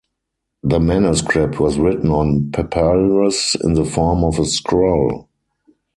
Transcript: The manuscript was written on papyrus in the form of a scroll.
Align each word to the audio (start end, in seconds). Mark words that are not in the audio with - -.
The 0.63 0.79
manuscript 0.79 1.59
was 1.59 1.77
written 1.77 2.09
on 2.09 2.49
papyrus 2.51 3.53
in 3.63 3.75
the 3.75 3.85
form 3.85 4.23
of 4.23 4.39
a 4.39 4.45
scroll. 4.45 5.29